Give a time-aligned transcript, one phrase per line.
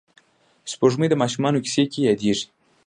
[0.71, 2.45] سپوږمۍ د ماشومانو کیسو کې یادېږي